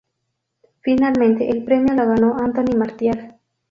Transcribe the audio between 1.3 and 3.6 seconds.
el premio lo ganó Anthony Martial.